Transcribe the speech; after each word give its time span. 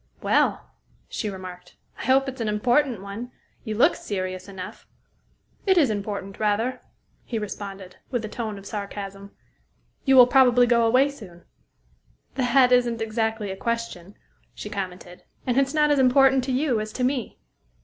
"Well," 0.23 0.71
she 1.09 1.29
remarked, 1.29 1.75
"I 1.99 2.05
hope 2.05 2.27
it's 2.27 2.41
an 2.41 2.47
important 2.47 3.03
one. 3.03 3.31
You 3.63 3.75
look 3.77 3.93
serious 3.95 4.47
enough." 4.47 4.87
"It 5.67 5.77
is 5.77 5.91
important, 5.91 6.39
rather," 6.39 6.81
he 7.23 7.37
responded, 7.37 7.97
with 8.09 8.25
a 8.25 8.27
tone 8.27 8.57
of 8.57 8.65
sarcasm. 8.65 9.29
"You 10.03 10.15
will 10.15 10.25
probably 10.25 10.65
go 10.65 10.87
away 10.87 11.07
soon?" 11.09 11.45
"That 12.33 12.71
isn't 12.71 12.99
exactly 12.99 13.51
a 13.51 13.55
question," 13.55 14.15
she 14.55 14.71
commented, 14.71 15.23
"and 15.45 15.59
it's 15.59 15.71
not 15.75 15.91
as 15.91 15.99
important 15.99 16.43
to 16.45 16.51
you 16.51 16.79
as 16.79 16.91
to 16.93 17.03
me." 17.03 17.37